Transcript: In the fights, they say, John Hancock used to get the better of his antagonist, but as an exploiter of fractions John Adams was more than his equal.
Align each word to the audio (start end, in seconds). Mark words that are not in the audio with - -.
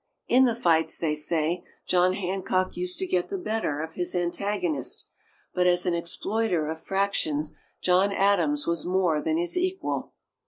In 0.27 0.45
the 0.45 0.55
fights, 0.55 0.97
they 0.97 1.13
say, 1.13 1.63
John 1.85 2.13
Hancock 2.13 2.75
used 2.75 2.97
to 2.97 3.05
get 3.05 3.29
the 3.29 3.37
better 3.37 3.81
of 3.83 3.93
his 3.93 4.15
antagonist, 4.15 5.05
but 5.53 5.67
as 5.67 5.85
an 5.85 5.93
exploiter 5.93 6.65
of 6.65 6.81
fractions 6.81 7.53
John 7.83 8.11
Adams 8.11 8.65
was 8.65 8.83
more 8.83 9.21
than 9.21 9.37
his 9.37 9.55
equal. 9.55 10.15